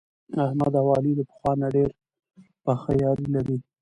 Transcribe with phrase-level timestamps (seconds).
[0.45, 1.93] احمد او علي له پخوا نه ډېره
[2.63, 3.57] پخه یاري لري.